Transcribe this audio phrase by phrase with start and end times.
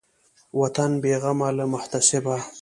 [0.59, 2.37] وطن بېغمه له محتسبه